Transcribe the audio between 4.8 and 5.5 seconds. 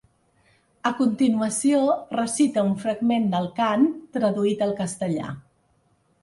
castellà.